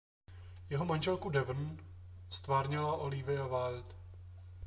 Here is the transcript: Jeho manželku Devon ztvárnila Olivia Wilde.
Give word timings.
Jeho 0.69 0.85
manželku 0.85 1.29
Devon 1.29 1.77
ztvárnila 2.29 2.93
Olivia 2.93 3.45
Wilde. 3.45 3.93